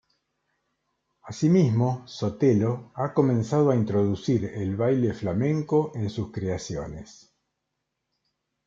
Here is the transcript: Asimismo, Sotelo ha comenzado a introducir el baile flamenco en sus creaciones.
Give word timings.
Asimismo, 1.31 2.07
Sotelo 2.07 2.91
ha 2.95 3.13
comenzado 3.13 3.69
a 3.69 3.75
introducir 3.75 4.45
el 4.45 4.75
baile 4.75 5.13
flamenco 5.13 5.91
en 5.93 6.09
sus 6.09 6.31
creaciones. 6.31 7.29